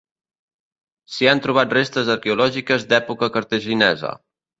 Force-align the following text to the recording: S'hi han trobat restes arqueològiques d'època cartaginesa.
S'hi 1.15 1.27
han 1.31 1.41
trobat 1.43 1.75
restes 1.77 2.09
arqueològiques 2.13 2.87
d'època 2.95 3.29
cartaginesa. 3.37 4.13